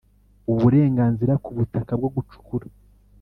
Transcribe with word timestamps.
Uburenganzira 0.51 1.33
ku 1.43 1.49
butaka 1.57 1.91
bwo 1.99 2.09
gucukura 2.15 2.65